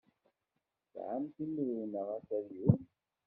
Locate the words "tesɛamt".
0.91-1.35